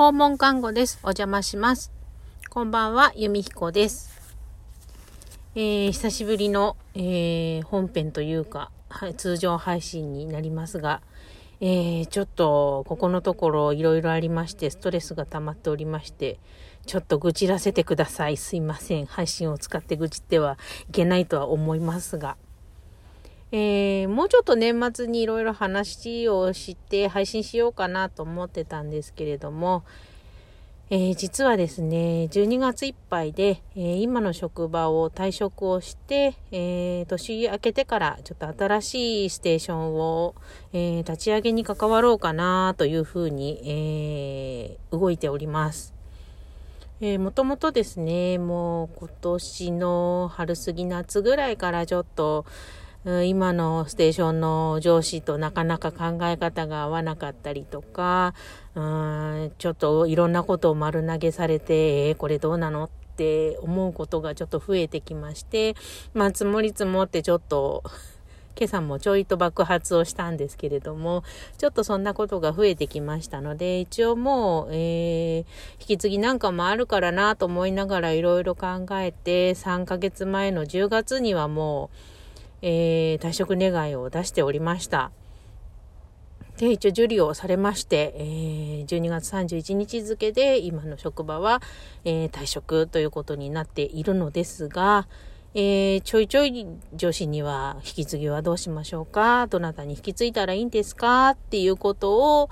[0.00, 0.98] 訪問看護です。
[1.02, 1.92] お邪魔します。
[2.48, 4.32] こんばんは、由美彦です。
[5.54, 11.02] えー、久しぶりの、えー、本編というか、はい、通常配信になりますが、
[11.60, 16.38] えー、ちょっと、ここのところいろいろありまして、ストレスが溜まっておりまして、
[16.86, 18.38] ちょっと愚痴らせてください。
[18.38, 19.04] すいません。
[19.04, 20.56] 配信を使って愚痴っては
[20.88, 22.38] いけないとは思いますが。
[23.52, 29.82] えー、もうちょっと年末にいろいろ話をして配信しようかなと思ってたんですけれども、
[30.92, 40.34] えー、実はですね、12月いっぱいで、えー、今の職場を退職をして、えー、年明けてからちょっと新しいステーションを、
[40.72, 45.94] え立ち上げに関わろうかなというふうに、え動いております。
[47.00, 52.44] もともとですね、もう今年の春過ぎ夏ぐらいからちょっと、
[53.04, 58.34] 今のステーションの上司となかなか考え方が合わなかったりとか、
[58.74, 65.76] うんちょっといろんなことを丸投げされて、えー、これどうなのって思うことがちょっと増えてきまして、
[66.12, 67.82] まあ積もり積もってちょっと
[68.54, 71.24] 今朝もちょいと爆発をしたんですけれども、
[71.56, 82.19] ちょっとそんなことが増えてきましたので、一応もう、えー、引き継ぎなんかもあるからなと思いながらいろいろ考えて、3ヶ月前の10月にはもう、
[82.62, 85.10] えー、退職願を出しておりました。
[86.58, 91.62] で、一応受理をされまして、えー、12月31日付で今の職場は、
[92.04, 95.08] えー、退職ということになっているのですが、
[95.52, 99.48] えー、ちょいちょい女子には引き継ぎはどうしましょうか？
[99.48, 101.30] どなたに引き継いだらいいんですか？
[101.30, 102.50] っていうことを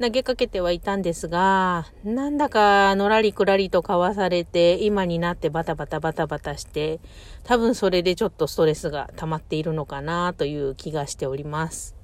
[0.00, 7.00] 投げかけてはいたんですが、なんだかのらりくらりとかわされて、今になってバタバタバタバタして、
[7.44, 11.97] 多分それでちょっとストレスが溜まっているのかなという気がしております。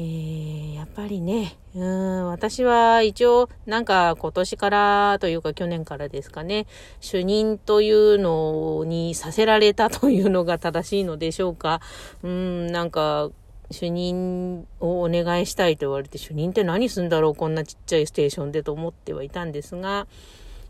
[0.00, 6.68] ー、やっぱりね、うん、私は一応、なんか今年からというか去年からですかね、
[7.00, 11.80] 主任というのにさせられたというのが正しいのでしょうか。
[12.22, 13.30] うん、なんか、
[13.72, 20.06] 主任をお願いしたいと言われて、主任って何すんだろうこんなちっちゃいステーションでと思ってはいたんですが、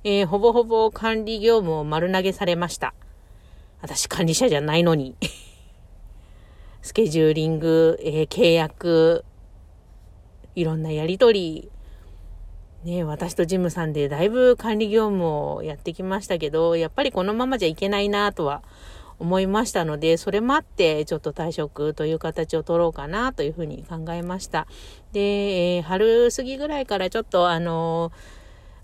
[0.05, 2.95] えー、ほぼほぼ管理業務を丸投げされました。
[3.83, 5.17] 私管理者じゃないのに。
[6.81, 9.25] スケジューリング、えー、契約、
[10.55, 11.71] いろんなやりとり、
[12.85, 18.63] ね、私とジムさんでだいぶ管理業務をやってきましたけど、やっぱりこのままじゃいけないなとは
[19.19, 24.69] 思いましたので、それもあってちょっと退職という形を取ろうかなというふうに考えました。
[25.13, 28.38] で、えー、春過ぎぐらいからちょっとあのー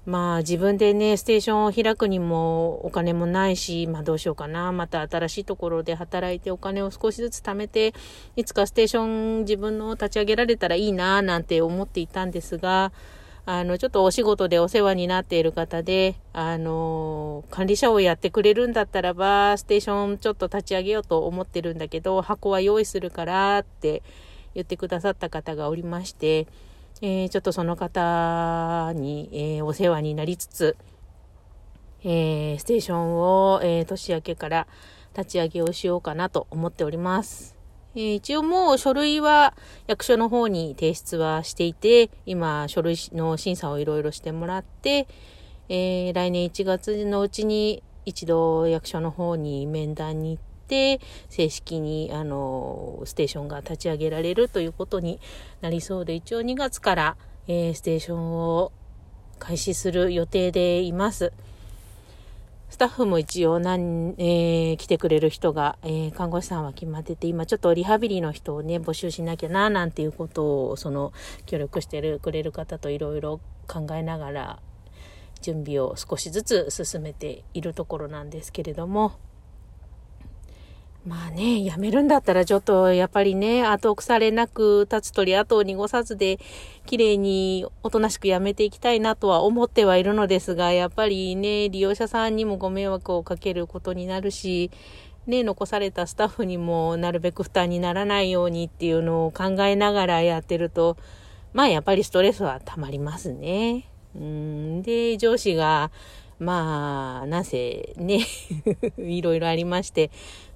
[0.06, 4.70] まあ自分でね、ステーションを開くにもお金もないし、まあどうしようかな。
[4.70, 7.94] また新しいところで働いてお金を少しずつ貯めて、
[8.36, 12.92] いつかステーション自分の立ち上げられたらいいな、なんて思っていたんですが、
[13.46, 24.02] あの、ちょっとお仕事でお世話になっている方で、あの、管理者をやってくれるんだったらば、ステーションちょっと立ち上げようと思ってるんだけど、箱は用意するからって
[24.54, 26.46] 言ってくださった方がおりまして、
[27.02, 30.76] えー、ちょっとその方に、えー、お世話になりつつ、
[32.02, 34.66] えー、ステーションを、え年明けから
[35.16, 37.56] 立ち上げをしようかなと思っております。
[37.96, 39.54] え一応もう書類は
[39.86, 45.08] 役所の方に提出はしていて、今書類の審査をいろいろしてもらって、
[45.68, 55.20] え来年1月のうちに一度役所の方に面談に行っ、て、正式に、あの、ステーションが立ち上げられるということに
[55.60, 57.16] なりそうで、一応2月から、
[57.46, 58.72] えー、ステーションを
[59.38, 61.32] 開始する予定でいます。
[62.70, 71.12] スタッフも一応何、えー、来てくれる人が、えー、看護師さんは決まってて、今ちょっとリハビリの人をね、募集しなきゃな、なんていうことを、その、
[71.46, 73.38] 協力してるくれる方といろいろ
[73.68, 74.58] 考えながら、
[75.40, 79.12] 準備を少しずつ進めているところなんですけれども、
[81.06, 86.38] まあね、やめるんだったらちょっとやっぱりね、後腐れなく立つ鳥後を濁さずで、
[86.86, 94.70] 綺麗におとなしくやめていきたいなとは思ってはいるのですが、やっぱりね、利用者さんにもご迷惑をかけることになるし、
[95.26, 100.96] ね、残されたスタッフにもなるべく負担にならないようにっていうのを考えながらやってると、
[101.52, 103.90] まあやっぱりストレスは溜まりますね。
[104.16, 105.90] うん、で、上司が、
[106.38, 108.20] まあ、なぜね、
[108.98, 110.10] いろいろありまして、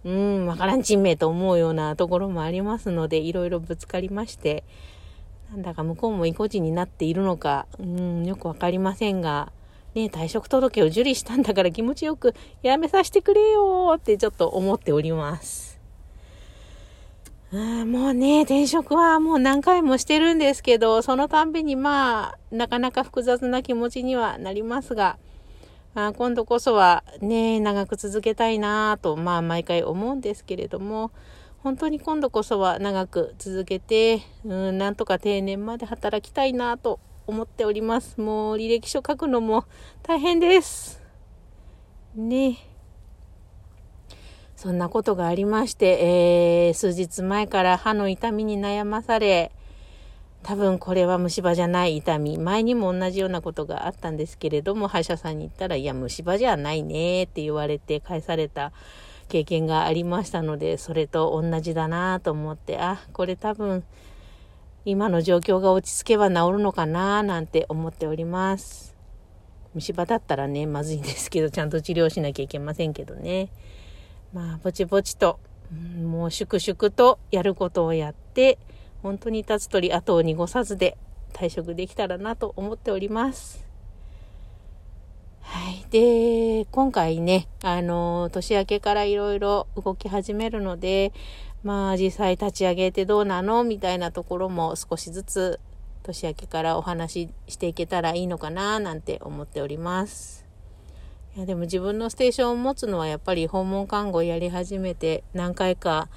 [0.04, 4.64] うん、わからんちんめと思うようなところもありますので、いろいろぶつかりまして、
[5.50, 9.52] なんだか向こうも意固地になっているのか、うん、よくわかりませんが、
[9.94, 15.80] ね、退職届を受理したんだから気持ちよくやめさせてくれよってちょっと思っております。
[17.50, 25.16] うんもうね、転職はもう何回もしてるんですけど、そのたんびにまあ、なかなか複雑な気持ちにはなりますが、
[25.94, 31.10] あ今度こそはね、長く続けたいなと、まあ毎回思うんですけれども、
[31.58, 38.20] 本当に今度こそは長く続けて、うん、なんとか定年まで働きたいなと思っております。
[38.20, 39.64] もう履歴書書くのも
[40.02, 41.02] 大変です。
[42.14, 42.58] ね。
[44.56, 49.52] そんなことがありまして、えー、数日前から歯の痛みに悩まされ、
[50.48, 52.38] 多分これは虫歯じゃない痛み。
[52.38, 58.72] 前にも同じようなことがあったんですけれども、歯医者さんに行ったら、いや、虫歯じゃないねって言われて返された
[59.28, 63.84] 経験がありましたので、それと同じだなと思って、あ、これ多分、
[64.86, 68.96] 今の状況が落ち着けば治るのかななんて思っております。
[69.74, 73.50] 虫歯だったらね、まずいんですけど、ちゃんと治療しなきゃいけませんけどね。
[74.32, 75.40] まあ、ぼちぼちと、
[76.02, 78.58] もう粛々とやることをやって、
[79.02, 80.96] 本当に立つ鳥後を濁さずで
[81.32, 83.66] 退職できたらなと思っております。
[85.40, 85.84] はい。
[85.90, 91.12] で、今回ね、あの、年明けからいろいろ動き始めるので、
[91.62, 93.64] まあ実際立ち上げてどうなの？
[93.64, 95.60] みたいなところも少しずつ
[96.02, 100.46] 年明けからお話ししていけたらいいのかななんて思っております。
[101.36, 106.08] いやでも自分のステーションを持つのはやっぱり訪問看護やり始めて何回か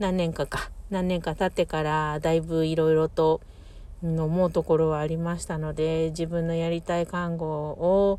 [0.00, 0.70] 何年かか。
[0.90, 3.40] 何年か経ってからだいぶいろいろと
[4.02, 8.18] 思うところはありましたので自分のやりたい看護を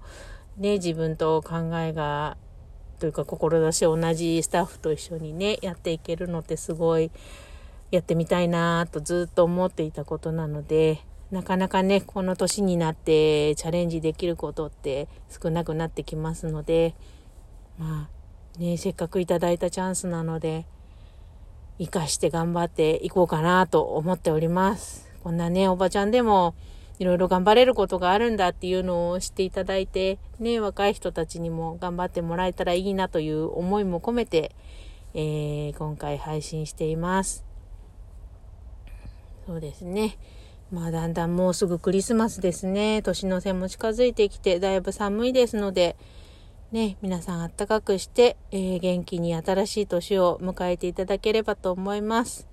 [0.58, 2.38] ね自分と考えが
[3.00, 7.12] というか志同じスタッフと一緒にねやっていけるのってすごい
[7.90, 16.96] やってみたいなとずっと思っていたことなのでなかなかねこの年になってチャレンジできることって少なくなってきますので
[17.78, 18.08] ま
[18.58, 20.66] あねせっかくいただいたチャンスなので
[21.82, 25.10] 生かして頑張っていこうかなと思っております。
[25.24, 26.54] こんなね、おばちゃんでも
[27.00, 34.56] いろいろ頑張れることがあるんだっていうのを知っていただいて、ね、若い人たちにも頑張ってもらえたらいいなという思いも込めて、
[35.16, 37.44] えー、今回配信しています。
[39.48, 40.20] そうですね。
[40.72, 43.02] まあだんだんもうすぐクリスマスですね。
[43.02, 45.96] 年の瀬も近づいてきてだいぶ寒いですので、
[46.72, 52.48] ね、皆さんあったかくして、えー、元気に新しい年を迎えていただければと思います。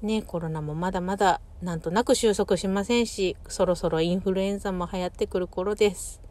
[0.00, 6.22] ね、コロナもまだまだなんとなく収束しませんし、そろそろインフルエンザも流行ってくる頃です。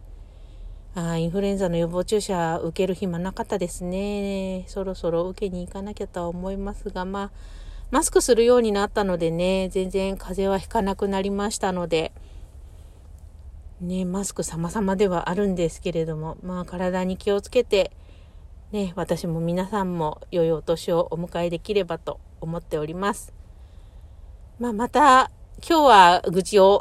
[0.95, 4.65] あインフルエンザの予防注射受ける暇なかったですね。
[4.67, 7.31] そろそろ受けに行かなきゃとは思いますが、まあ、
[7.91, 12.13] マスクするようになったのでね、全然風邪はひかなくなりましたので、
[13.81, 17.91] ね、マスク様々ではあるんですけれども、まあ体に気をつけて、
[18.71, 23.33] ね、私も皆さんも良いお年をお迎えできればと思っております。
[24.59, 25.31] まあまた、
[25.67, 26.79] 今日は愚痴を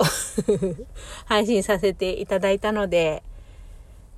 [1.25, 3.23] 配信させていただいたので、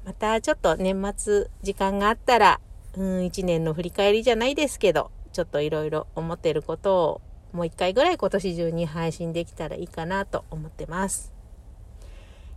[0.04, 2.60] またちょっと年末時間があったら、
[2.96, 7.20] うん、一年の振り返りじゃないですけど、ちょっといろいろ思ってることを
[7.52, 11.41] もう一回ぐらい今年中に配信できたらいいかなと思ってます。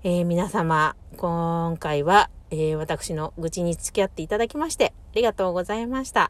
[0.08, 6.30] えー、皆様、今回は、えー、私の愚痴に付き合っていただきまして、ありがとうございました。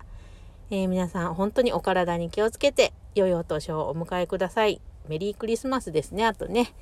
[0.72, 4.80] えー、皆さん、本当にお体に気をつけて、良いお年をお迎えください。
[5.10, 6.74] メリークリスマスですね、あとね。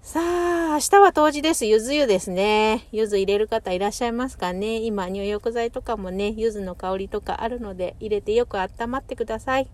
[0.00, 1.66] さあ、明日は冬至です。
[1.66, 2.86] ゆず湯ですね。
[2.90, 9.68] ゆず入れる方いらっしゃいますかね今、入浴剤とかもね、ゆずの香りとかあるので、入れてよく温まってください。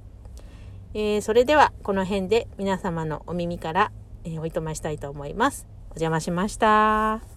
[0.94, 3.92] えー、それでは、この辺で皆様のお耳から、
[4.24, 5.72] えー、おいとましたいと思います。
[5.96, 7.33] お邪魔しました。